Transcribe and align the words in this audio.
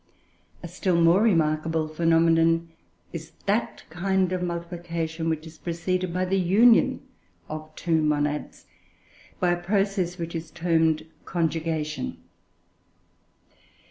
A 0.63 0.67
still 0.67 0.99
more 0.99 1.21
remarkable 1.21 1.87
phenomenon 1.87 2.69
is 3.13 3.33
that 3.45 3.83
kind 3.91 4.31
of 4.33 4.41
multiplication 4.41 5.29
which 5.29 5.45
is 5.45 5.59
preceded 5.59 6.11
by 6.11 6.25
the 6.25 6.39
union 6.39 7.03
of 7.47 7.71
two 7.75 8.01
monads, 8.01 8.65
by 9.39 9.51
a 9.51 9.61
process 9.63 10.17
which 10.17 10.33
is 10.33 10.49
termed 10.49 11.05
conjugation. 11.25 12.17